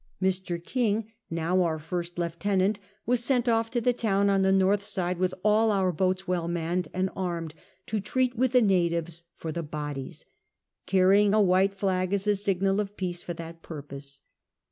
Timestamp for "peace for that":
12.97-13.61